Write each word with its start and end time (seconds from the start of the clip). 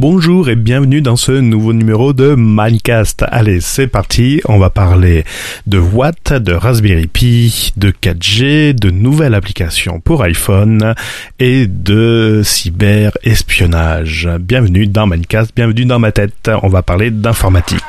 Bonjour 0.00 0.48
et 0.48 0.56
bienvenue 0.56 1.02
dans 1.02 1.16
ce 1.16 1.30
nouveau 1.30 1.74
numéro 1.74 2.14
de 2.14 2.34
Minecast. 2.34 3.22
Allez, 3.28 3.60
c'est 3.60 3.86
parti, 3.86 4.40
on 4.46 4.56
va 4.56 4.70
parler 4.70 5.26
de 5.66 5.76
Watt, 5.78 6.32
de 6.32 6.54
Raspberry 6.54 7.06
Pi, 7.06 7.74
de 7.76 7.90
4G, 7.90 8.72
de 8.72 8.88
nouvelles 8.88 9.34
applications 9.34 10.00
pour 10.00 10.22
iPhone 10.22 10.94
et 11.38 11.66
de 11.66 12.40
cyber-espionnage. 12.42 14.26
Bienvenue 14.40 14.86
dans 14.86 15.06
Minecast, 15.06 15.52
bienvenue 15.54 15.84
dans 15.84 15.98
ma 15.98 16.12
tête, 16.12 16.50
on 16.62 16.68
va 16.68 16.80
parler 16.80 17.10
d'informatique. 17.10 17.84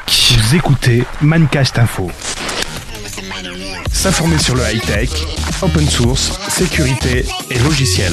Écoutez 0.54 1.06
Minecast 1.22 1.80
Info. 1.80 2.12
S'informer 3.90 4.38
sur 4.38 4.56
le 4.56 4.64
high-tech, 4.64 5.12
open 5.62 5.88
source, 5.88 6.38
sécurité 6.50 7.24
et 7.50 7.60
logiciel. 7.60 8.12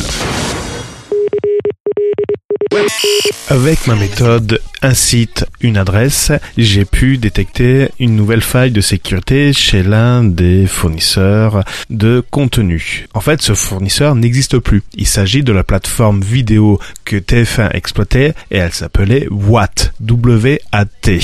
Avec 3.49 3.87
ma 3.87 3.95
méthode 3.95 4.61
un 4.83 4.95
site, 4.95 5.47
une 5.61 5.77
adresse, 5.77 6.31
j'ai 6.57 6.85
pu 6.85 7.19
détecter 7.19 7.89
une 7.99 8.15
nouvelle 8.15 8.43
faille 8.43 8.71
de 8.71 8.81
sécurité 8.81 9.53
chez 9.53 9.83
l'un 9.83 10.23
des 10.23 10.67
fournisseurs 10.67 11.65
de 11.91 12.23
contenu. 12.31 13.07
En 13.15 13.21
fait, 13.21 13.43
ce 13.43 13.55
fournisseur 13.55 14.15
n'existe 14.15 14.59
plus. 14.59 14.83
Il 14.95 15.07
s'agit 15.07 15.43
de 15.43 15.53
la 15.53 15.65
plateforme 15.65 16.21
vidéo 16.21 16.79
que 17.05 17.17
TF1 17.17 17.71
exploitait 17.73 18.35
et 18.51 18.59
elle 18.59 18.73
s'appelait 18.73 19.27
Watt, 19.31 19.93
W-A-T. 20.01 21.21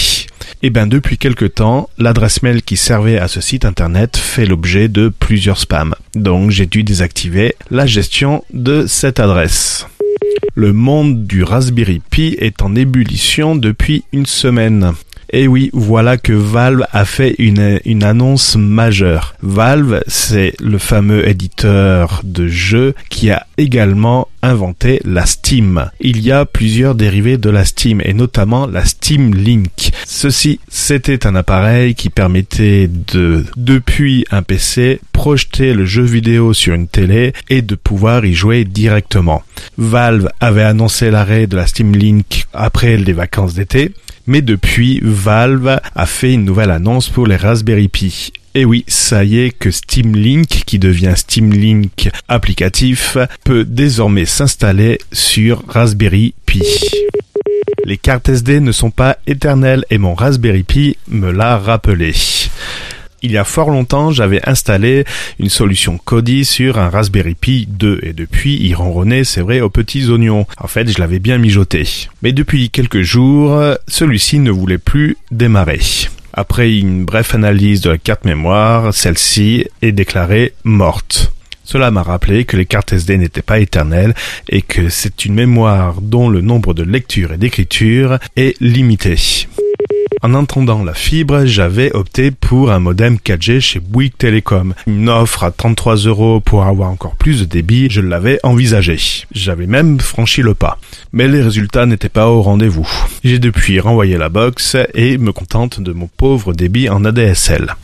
Et 0.62 0.70
bien 0.70 0.86
depuis 0.86 1.18
quelque 1.18 1.44
temps, 1.44 1.88
l'adresse 1.98 2.42
mail 2.42 2.62
qui 2.62 2.76
servait 2.76 3.18
à 3.18 3.28
ce 3.28 3.40
site 3.40 3.64
internet 3.64 4.16
fait 4.16 4.46
l'objet 4.46 4.88
de 4.88 5.08
plusieurs 5.08 5.58
spams. 5.58 5.94
Donc 6.14 6.50
j'ai 6.50 6.66
dû 6.66 6.82
désactiver 6.82 7.54
la 7.70 7.86
gestion 7.86 8.44
de 8.52 8.86
cette 8.86 9.20
adresse. 9.20 9.86
Le 10.54 10.72
monde 10.72 11.26
du 11.26 11.42
Raspberry 11.42 12.00
Pi 12.10 12.36
est 12.38 12.62
en 12.62 12.74
ébullition 12.74 13.56
depuis 13.56 14.04
une 14.12 14.26
semaine. 14.26 14.92
Et 15.36 15.48
oui, 15.48 15.68
voilà 15.72 16.16
que 16.16 16.32
Valve 16.32 16.86
a 16.92 17.04
fait 17.04 17.34
une, 17.38 17.80
une 17.84 18.04
annonce 18.04 18.54
majeure. 18.54 19.34
Valve, 19.42 20.00
c'est 20.06 20.52
le 20.62 20.78
fameux 20.78 21.28
éditeur 21.28 22.20
de 22.22 22.46
jeux 22.46 22.94
qui 23.10 23.32
a 23.32 23.44
également 23.58 24.28
inventé 24.42 25.00
la 25.04 25.26
Steam. 25.26 25.90
Il 26.00 26.20
y 26.20 26.30
a 26.30 26.44
plusieurs 26.44 26.94
dérivés 26.94 27.36
de 27.36 27.50
la 27.50 27.64
Steam 27.64 28.00
et 28.04 28.14
notamment 28.14 28.68
la 28.68 28.84
Steam 28.84 29.34
Link. 29.34 29.90
Ceci, 30.06 30.60
c'était 30.68 31.26
un 31.26 31.34
appareil 31.34 31.96
qui 31.96 32.10
permettait 32.10 32.88
de, 32.88 33.44
depuis 33.56 34.26
un 34.30 34.42
PC, 34.42 35.00
projeter 35.12 35.74
le 35.74 35.84
jeu 35.84 36.04
vidéo 36.04 36.52
sur 36.52 36.74
une 36.74 36.86
télé 36.86 37.32
et 37.48 37.62
de 37.62 37.74
pouvoir 37.74 38.24
y 38.24 38.34
jouer 38.34 38.64
directement. 38.64 39.42
Valve 39.78 40.28
avait 40.38 40.62
annoncé 40.62 41.10
l'arrêt 41.10 41.48
de 41.48 41.56
la 41.56 41.66
Steam 41.66 41.92
Link 41.92 42.46
après 42.52 42.96
les 42.98 43.12
vacances 43.12 43.54
d'été 43.54 43.92
mais 44.26 44.42
depuis, 44.42 45.00
Valve 45.02 45.80
a 45.94 46.06
fait 46.06 46.32
une 46.32 46.44
nouvelle 46.44 46.70
annonce 46.70 47.08
pour 47.08 47.26
les 47.26 47.36
Raspberry 47.36 47.88
Pi. 47.88 48.32
Et 48.54 48.64
oui, 48.64 48.84
ça 48.86 49.24
y 49.24 49.40
est 49.40 49.50
que 49.50 49.70
Steam 49.70 50.14
Link, 50.14 50.46
qui 50.64 50.78
devient 50.78 51.14
Steam 51.16 51.52
Link 51.52 52.08
applicatif, 52.28 53.18
peut 53.42 53.64
désormais 53.64 54.26
s'installer 54.26 55.00
sur 55.12 55.64
Raspberry 55.66 56.34
Pi. 56.46 56.62
Les 57.84 57.98
cartes 57.98 58.28
SD 58.28 58.60
ne 58.60 58.72
sont 58.72 58.90
pas 58.90 59.18
éternelles 59.26 59.84
et 59.90 59.98
mon 59.98 60.14
Raspberry 60.14 60.62
Pi 60.62 60.96
me 61.08 61.32
l'a 61.32 61.58
rappelé. 61.58 62.14
Il 63.24 63.32
y 63.32 63.38
a 63.38 63.44
fort 63.44 63.70
longtemps, 63.70 64.10
j'avais 64.10 64.46
installé 64.46 65.06
une 65.38 65.48
solution 65.48 65.96
Kodi 65.96 66.44
sur 66.44 66.78
un 66.78 66.90
Raspberry 66.90 67.34
Pi 67.34 67.66
2 67.70 68.00
et 68.02 68.12
depuis, 68.12 68.58
il 68.60 68.74
ronronnait, 68.74 69.24
c'est 69.24 69.40
vrai, 69.40 69.62
aux 69.62 69.70
petits 69.70 70.10
oignons. 70.10 70.46
En 70.58 70.66
fait, 70.66 70.92
je 70.92 70.98
l'avais 70.98 71.20
bien 71.20 71.38
mijoté. 71.38 71.88
Mais 72.20 72.32
depuis 72.32 72.68
quelques 72.68 73.00
jours, 73.00 73.58
celui-ci 73.88 74.40
ne 74.40 74.50
voulait 74.50 74.76
plus 74.76 75.16
démarrer. 75.30 75.80
Après 76.34 76.76
une 76.76 77.06
brève 77.06 77.30
analyse 77.32 77.80
de 77.80 77.88
la 77.88 77.96
carte 77.96 78.26
mémoire, 78.26 78.92
celle-ci 78.92 79.68
est 79.80 79.92
déclarée 79.92 80.52
morte. 80.64 81.32
Cela 81.64 81.90
m'a 81.90 82.02
rappelé 82.02 82.44
que 82.44 82.58
les 82.58 82.66
cartes 82.66 82.92
SD 82.92 83.16
n'étaient 83.16 83.40
pas 83.40 83.58
éternelles 83.58 84.14
et 84.50 84.60
que 84.60 84.90
c'est 84.90 85.24
une 85.24 85.32
mémoire 85.32 86.02
dont 86.02 86.28
le 86.28 86.42
nombre 86.42 86.74
de 86.74 86.82
lectures 86.82 87.32
et 87.32 87.38
d'écritures 87.38 88.18
est 88.36 88.60
limité. 88.60 89.16
En 90.24 90.32
entendant 90.32 90.82
la 90.82 90.94
fibre, 90.94 91.44
j'avais 91.44 91.92
opté 91.92 92.30
pour 92.30 92.72
un 92.72 92.78
modem 92.78 93.18
4G 93.22 93.60
chez 93.60 93.78
Bouygues 93.78 94.16
Telecom. 94.16 94.72
Une 94.86 95.10
offre 95.10 95.44
à 95.44 95.50
33 95.50 95.96
euros 95.96 96.40
pour 96.40 96.64
avoir 96.64 96.88
encore 96.88 97.14
plus 97.14 97.40
de 97.40 97.44
débit, 97.44 97.88
je 97.90 98.00
l'avais 98.00 98.40
envisagé. 98.42 98.96
J'avais 99.32 99.66
même 99.66 100.00
franchi 100.00 100.40
le 100.40 100.54
pas. 100.54 100.78
Mais 101.12 101.28
les 101.28 101.42
résultats 101.42 101.84
n'étaient 101.84 102.08
pas 102.08 102.30
au 102.30 102.40
rendez-vous. 102.40 102.88
J'ai 103.22 103.38
depuis 103.38 103.80
renvoyé 103.80 104.16
la 104.16 104.30
box 104.30 104.78
et 104.94 105.18
me 105.18 105.30
contente 105.30 105.82
de 105.82 105.92
mon 105.92 106.06
pauvre 106.06 106.54
débit 106.54 106.88
en 106.88 107.04
ADSL. 107.04 107.74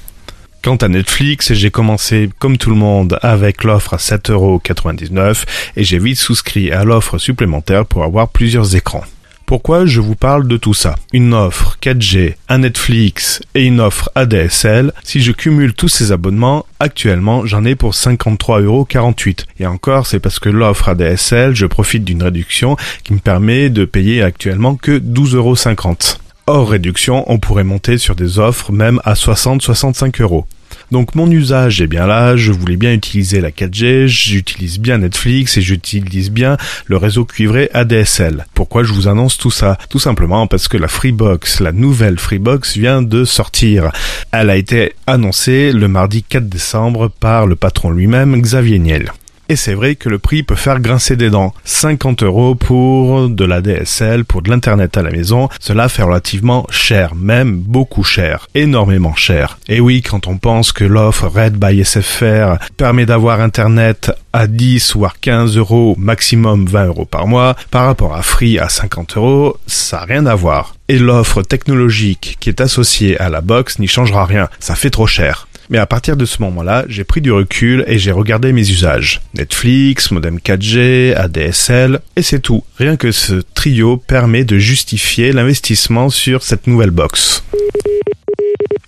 Quant 0.62 0.76
à 0.76 0.88
Netflix, 0.88 1.52
j'ai 1.52 1.70
commencé 1.70 2.30
comme 2.38 2.56
tout 2.56 2.70
le 2.70 2.76
monde 2.76 3.18
avec 3.20 3.64
l'offre 3.64 3.92
à 3.92 3.98
7,99€ 3.98 5.44
et 5.76 5.84
j'ai 5.84 5.98
vite 5.98 6.16
souscrit 6.16 6.72
à 6.72 6.84
l'offre 6.84 7.18
supplémentaire 7.18 7.84
pour 7.84 8.02
avoir 8.02 8.28
plusieurs 8.28 8.74
écrans. 8.74 9.04
Pourquoi 9.50 9.84
je 9.84 10.00
vous 10.00 10.14
parle 10.14 10.46
de 10.46 10.56
tout 10.56 10.74
ça? 10.74 10.94
Une 11.12 11.34
offre 11.34 11.76
4G, 11.82 12.36
un 12.48 12.58
Netflix 12.58 13.40
et 13.56 13.64
une 13.64 13.80
offre 13.80 14.08
ADSL, 14.14 14.92
si 15.02 15.20
je 15.20 15.32
cumule 15.32 15.74
tous 15.74 15.88
ces 15.88 16.12
abonnements, 16.12 16.66
actuellement 16.78 17.44
j'en 17.46 17.64
ai 17.64 17.74
pour 17.74 17.92
53,48€. 17.92 19.46
Et 19.58 19.66
encore, 19.66 20.06
c'est 20.06 20.20
parce 20.20 20.38
que 20.38 20.50
l'offre 20.50 20.90
ADSL, 20.90 21.56
je 21.56 21.66
profite 21.66 22.04
d'une 22.04 22.22
réduction 22.22 22.76
qui 23.02 23.12
me 23.12 23.18
permet 23.18 23.70
de 23.70 23.84
payer 23.84 24.22
actuellement 24.22 24.76
que 24.76 25.00
12,50€. 25.00 26.18
Hors 26.46 26.70
réduction, 26.70 27.24
on 27.26 27.40
pourrait 27.40 27.64
monter 27.64 27.98
sur 27.98 28.14
des 28.14 28.38
offres 28.38 28.70
même 28.70 29.00
à 29.04 29.14
60-65 29.14 30.22
euros. 30.22 30.46
Donc 30.90 31.14
mon 31.14 31.30
usage 31.30 31.80
est 31.80 31.86
bien 31.86 32.06
là, 32.06 32.36
je 32.36 32.50
voulais 32.52 32.76
bien 32.76 32.92
utiliser 32.92 33.40
la 33.40 33.50
4G, 33.50 34.06
j'utilise 34.06 34.78
bien 34.80 34.98
Netflix 34.98 35.56
et 35.56 35.62
j'utilise 35.62 36.30
bien 36.30 36.56
le 36.86 36.96
réseau 36.96 37.24
cuivré 37.24 37.70
ADSL. 37.74 38.46
Pourquoi 38.54 38.82
je 38.82 38.92
vous 38.92 39.06
annonce 39.06 39.38
tout 39.38 39.50
ça? 39.50 39.78
Tout 39.88 40.00
simplement 40.00 40.46
parce 40.46 40.68
que 40.68 40.76
la 40.76 40.88
Freebox, 40.88 41.60
la 41.60 41.72
nouvelle 41.72 42.18
Freebox 42.18 42.76
vient 42.76 43.02
de 43.02 43.24
sortir. 43.24 43.92
Elle 44.32 44.50
a 44.50 44.56
été 44.56 44.92
annoncée 45.06 45.72
le 45.72 45.86
mardi 45.88 46.22
4 46.22 46.48
décembre 46.48 47.08
par 47.08 47.46
le 47.46 47.56
patron 47.56 47.90
lui-même, 47.90 48.40
Xavier 48.40 48.78
Niel. 48.78 49.12
Et 49.50 49.56
c'est 49.56 49.74
vrai 49.74 49.96
que 49.96 50.08
le 50.08 50.20
prix 50.20 50.44
peut 50.44 50.54
faire 50.54 50.78
grincer 50.78 51.16
des 51.16 51.28
dents. 51.28 51.52
50 51.64 52.22
euros 52.22 52.54
pour 52.54 53.28
de 53.28 53.44
la 53.44 53.60
DSL, 53.60 54.24
pour 54.24 54.42
de 54.42 54.48
l'internet 54.48 54.96
à 54.96 55.02
la 55.02 55.10
maison, 55.10 55.48
cela 55.58 55.88
fait 55.88 56.04
relativement 56.04 56.68
cher, 56.70 57.16
même 57.16 57.56
beaucoup 57.56 58.04
cher, 58.04 58.46
énormément 58.54 59.16
cher. 59.16 59.58
Et 59.66 59.80
oui, 59.80 60.02
quand 60.02 60.28
on 60.28 60.38
pense 60.38 60.70
que 60.70 60.84
l'offre 60.84 61.26
Red 61.26 61.56
by 61.56 61.84
SFR 61.84 62.58
permet 62.76 63.06
d'avoir 63.06 63.40
internet 63.40 64.12
à 64.32 64.46
10 64.46 64.94
voire 64.94 65.18
15 65.18 65.56
euros, 65.56 65.96
maximum 65.98 66.66
20 66.66 66.86
euros 66.86 67.04
par 67.04 67.26
mois, 67.26 67.56
par 67.72 67.86
rapport 67.86 68.14
à 68.14 68.22
Free 68.22 68.60
à 68.60 68.68
50 68.68 69.16
euros, 69.16 69.56
ça 69.66 69.96
n'a 69.96 70.04
rien 70.04 70.26
à 70.26 70.36
voir. 70.36 70.76
Et 70.86 71.00
l'offre 71.00 71.42
technologique 71.42 72.36
qui 72.38 72.50
est 72.50 72.60
associée 72.60 73.18
à 73.18 73.28
la 73.28 73.40
box 73.40 73.80
n'y 73.80 73.88
changera 73.88 74.26
rien, 74.26 74.48
ça 74.60 74.76
fait 74.76 74.90
trop 74.90 75.08
cher. 75.08 75.48
Mais 75.70 75.78
à 75.78 75.86
partir 75.86 76.16
de 76.16 76.25
ce 76.25 76.42
moment-là, 76.42 76.84
j'ai 76.88 77.04
pris 77.04 77.20
du 77.20 77.31
recul 77.31 77.84
et 77.86 77.97
j'ai 77.97 78.10
regardé 78.10 78.53
mes 78.53 78.69
usages. 78.69 79.20
Netflix, 79.34 80.10
modem 80.10 80.38
4G, 80.38 81.14
ADSL, 81.14 82.00
et 82.16 82.22
c'est 82.22 82.41
tout. 82.41 82.64
Rien 82.76 82.97
que 82.97 83.12
ce 83.12 83.42
trio 83.54 83.97
permet 83.97 84.42
de 84.42 84.59
justifier 84.59 85.32
l'investissement 85.32 86.10
sur 86.10 86.42
cette 86.42 86.66
nouvelle 86.66 86.91
box. 86.91 87.44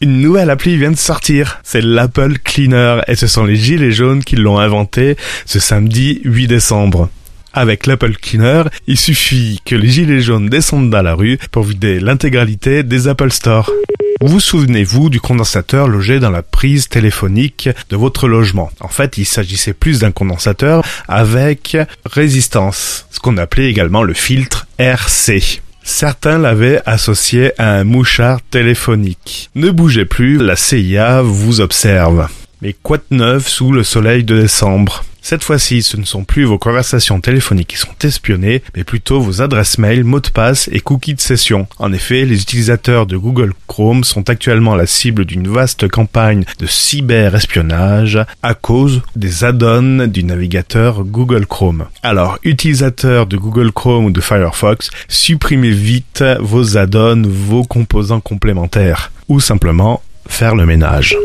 Une 0.00 0.20
nouvelle 0.20 0.50
appli 0.50 0.76
vient 0.76 0.90
de 0.90 0.96
sortir, 0.96 1.60
c'est 1.62 1.80
l'Apple 1.80 2.38
Cleaner, 2.42 3.02
et 3.06 3.14
ce 3.14 3.28
sont 3.28 3.44
les 3.44 3.54
gilets 3.54 3.92
jaunes 3.92 4.24
qui 4.24 4.34
l'ont 4.34 4.58
inventé 4.58 5.16
ce 5.46 5.60
samedi 5.60 6.20
8 6.24 6.48
décembre. 6.48 7.08
Avec 7.54 7.86
l'Apple 7.86 8.14
Cleaner, 8.14 8.64
il 8.86 8.96
suffit 8.96 9.60
que 9.64 9.74
les 9.74 9.88
gilets 9.88 10.20
jaunes 10.20 10.48
descendent 10.48 10.90
dans 10.90 11.02
la 11.02 11.14
rue 11.14 11.38
pour 11.50 11.64
vider 11.64 12.00
l'intégralité 12.00 12.82
des 12.82 13.08
Apple 13.08 13.30
Store. 13.30 13.70
Vous 14.22 14.40
souvenez-vous 14.40 15.10
du 15.10 15.20
condensateur 15.20 15.88
logé 15.88 16.20
dans 16.20 16.30
la 16.30 16.42
prise 16.42 16.88
téléphonique 16.88 17.68
de 17.90 17.96
votre 17.96 18.28
logement? 18.28 18.70
En 18.80 18.88
fait, 18.88 19.18
il 19.18 19.26
s'agissait 19.26 19.72
plus 19.72 19.98
d'un 19.98 20.12
condensateur 20.12 20.84
avec 21.08 21.76
résistance, 22.06 23.06
ce 23.10 23.18
qu'on 23.18 23.36
appelait 23.36 23.68
également 23.68 24.02
le 24.02 24.14
filtre 24.14 24.66
RC. 24.78 25.60
Certains 25.82 26.38
l'avaient 26.38 26.80
associé 26.86 27.52
à 27.60 27.74
un 27.74 27.84
mouchard 27.84 28.38
téléphonique. 28.50 29.50
Ne 29.56 29.70
bougez 29.70 30.04
plus, 30.04 30.38
la 30.38 30.54
CIA 30.56 31.22
vous 31.22 31.60
observe. 31.60 32.28
Mais 32.62 32.76
quoi 32.80 32.98
de 32.98 33.16
neuf 33.16 33.48
sous 33.48 33.72
le 33.72 33.82
soleil 33.82 34.22
de 34.22 34.40
décembre? 34.40 35.04
Cette 35.20 35.42
fois-ci, 35.42 35.82
ce 35.82 35.96
ne 35.96 36.04
sont 36.04 36.22
plus 36.22 36.44
vos 36.44 36.58
conversations 36.58 37.20
téléphoniques 37.20 37.68
qui 37.68 37.76
sont 37.76 37.94
espionnées, 38.04 38.62
mais 38.76 38.84
plutôt 38.84 39.20
vos 39.20 39.42
adresses 39.42 39.78
mail, 39.78 40.04
mots 40.04 40.20
de 40.20 40.28
passe 40.28 40.68
et 40.70 40.78
cookies 40.78 41.14
de 41.14 41.20
session. 41.20 41.66
En 41.78 41.92
effet, 41.92 42.24
les 42.24 42.40
utilisateurs 42.40 43.06
de 43.06 43.16
Google 43.16 43.52
Chrome 43.66 44.04
sont 44.04 44.30
actuellement 44.30 44.76
la 44.76 44.86
cible 44.86 45.24
d'une 45.24 45.48
vaste 45.48 45.88
campagne 45.88 46.44
de 46.60 46.66
cyber-espionnage 46.66 48.20
à 48.44 48.54
cause 48.54 49.02
des 49.16 49.42
add-ons 49.42 50.06
du 50.06 50.22
navigateur 50.22 51.02
Google 51.02 51.46
Chrome. 51.46 51.86
Alors, 52.04 52.38
utilisateurs 52.44 53.26
de 53.26 53.36
Google 53.36 53.72
Chrome 53.72 54.04
ou 54.04 54.10
de 54.10 54.20
Firefox, 54.20 54.90
supprimez 55.08 55.70
vite 55.70 56.22
vos 56.38 56.76
add-ons, 56.76 57.22
vos 57.26 57.64
composants 57.64 58.20
complémentaires, 58.20 59.10
ou 59.26 59.40
simplement 59.40 60.00
faire 60.28 60.54
le 60.54 60.66
ménage. 60.66 61.16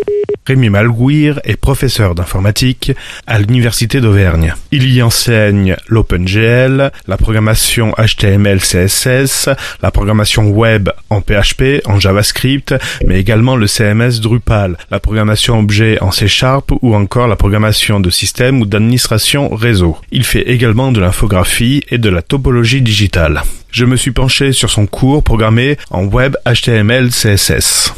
Rémi 0.48 0.70
Malguir 0.70 1.42
est 1.44 1.58
professeur 1.58 2.16
d'informatique 2.16 2.94
à 3.26 3.38
l'Université 3.38 4.00
d'Auvergne. 4.00 4.54
Il 4.72 4.90
y 4.94 5.02
enseigne 5.02 5.76
l'OpenGL, 5.90 6.92
la 7.06 7.18
programmation 7.18 7.94
HTML, 7.98 8.60
CSS, 8.60 9.50
la 9.82 9.92
programmation 9.92 10.50
web 10.50 10.90
en 11.10 11.20
PHP, 11.20 11.82
en 11.86 12.00
JavaScript, 12.00 12.74
mais 13.06 13.20
également 13.20 13.58
le 13.58 13.68
CMS 13.68 14.22
Drupal, 14.22 14.78
la 14.90 15.02
programmation 15.02 15.60
objet 15.60 16.02
en 16.02 16.12
C 16.12 16.30
Sharp 16.30 16.72
ou 16.82 16.96
encore 16.96 17.28
la 17.28 17.36
programmation 17.36 18.00
de 18.00 18.10
système 18.10 18.62
ou 18.62 18.66
d'administration 18.66 19.54
réseau. 19.54 19.98
Il 20.12 20.24
fait 20.24 20.50
également 20.50 20.94
de 20.94 21.02
l'infographie 21.02 21.84
et 21.90 21.98
de 21.98 22.10
la 22.10 22.22
topologie 22.22 22.82
digitale. 22.82 23.44
Je 23.70 23.84
me 23.84 23.98
suis 23.98 24.12
penché 24.12 24.54
sur 24.54 24.70
son 24.70 24.88
cours 24.88 25.24
programmé 25.24 25.78
en 25.92 26.06
web 26.06 26.38
HTML, 26.46 27.10
CSS. 27.10 27.94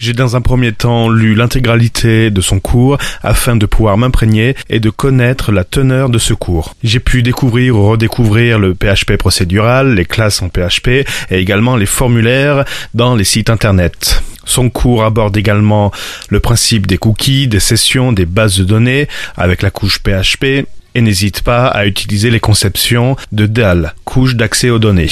J'ai 0.00 0.14
dans 0.14 0.34
un 0.34 0.40
premier 0.40 0.72
temps 0.72 1.10
lu 1.10 1.34
l'intégralité 1.34 2.30
de 2.30 2.40
son 2.40 2.58
cours 2.58 2.96
afin 3.22 3.54
de 3.54 3.66
pouvoir 3.66 3.98
m'imprégner 3.98 4.54
et 4.70 4.80
de 4.80 4.88
connaître 4.88 5.52
la 5.52 5.62
teneur 5.62 6.08
de 6.08 6.16
ce 6.16 6.32
cours. 6.32 6.74
J'ai 6.82 7.00
pu 7.00 7.22
découvrir 7.22 7.76
ou 7.76 7.86
redécouvrir 7.86 8.58
le 8.58 8.74
PHP 8.74 9.18
procédural, 9.18 9.94
les 9.94 10.06
classes 10.06 10.40
en 10.40 10.48
PHP 10.48 10.88
et 10.88 11.38
également 11.38 11.76
les 11.76 11.84
formulaires 11.84 12.64
dans 12.94 13.14
les 13.14 13.24
sites 13.24 13.50
internet. 13.50 14.22
Son 14.46 14.70
cours 14.70 15.04
aborde 15.04 15.36
également 15.36 15.92
le 16.30 16.40
principe 16.40 16.86
des 16.86 16.96
cookies, 16.96 17.46
des 17.46 17.60
sessions, 17.60 18.12
des 18.12 18.24
bases 18.24 18.56
de 18.56 18.64
données 18.64 19.06
avec 19.36 19.60
la 19.60 19.70
couche 19.70 19.98
PHP 19.98 20.64
et 20.94 21.00
n'hésite 21.02 21.42
pas 21.42 21.66
à 21.66 21.84
utiliser 21.84 22.30
les 22.30 22.40
conceptions 22.40 23.16
de 23.32 23.44
DAL, 23.44 23.94
couche 24.06 24.34
d'accès 24.34 24.70
aux 24.70 24.78
données 24.78 25.10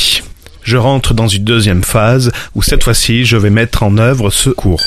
je 0.68 0.76
rentre 0.76 1.14
dans 1.14 1.28
une 1.28 1.44
deuxième 1.44 1.82
phase 1.82 2.30
où 2.54 2.62
cette 2.62 2.84
fois-ci 2.84 3.24
je 3.24 3.38
vais 3.38 3.48
mettre 3.48 3.82
en 3.82 3.96
œuvre 3.96 4.28
ce 4.28 4.50
cours. 4.50 4.82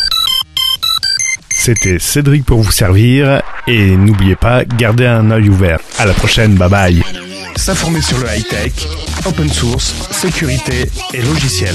C'était 1.49 1.97
Cédric 1.97 2.45
pour 2.45 2.61
vous 2.61 2.71
servir 2.71 3.41
et 3.65 3.95
n'oubliez 3.95 4.35
pas, 4.35 4.63
gardez 4.63 5.07
un 5.07 5.31
œil 5.31 5.49
ouvert. 5.49 5.79
À 5.97 6.05
la 6.05 6.13
prochaine, 6.13 6.53
bye 6.53 6.69
bye. 6.69 7.03
S'informer 7.55 8.01
sur 8.01 8.19
le 8.19 8.27
high-tech, 8.27 8.73
open 9.25 9.49
source, 9.49 9.95
sécurité 10.11 10.87
et 11.15 11.21
logiciel. 11.23 11.73